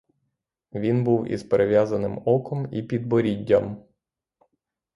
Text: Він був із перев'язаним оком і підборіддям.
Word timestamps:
Він 0.73 1.03
був 1.03 1.27
із 1.27 1.43
перев'язаним 1.43 2.21
оком 2.25 2.67
і 2.71 2.83
підборіддям. 2.83 3.83